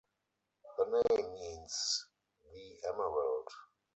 [0.79, 2.07] The name means
[2.51, 3.49] "the emerald".